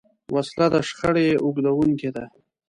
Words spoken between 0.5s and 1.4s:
د شخړې